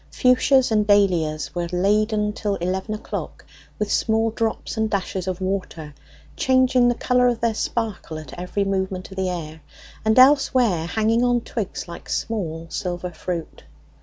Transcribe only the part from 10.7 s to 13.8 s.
hanging on twigs like small silver fruit.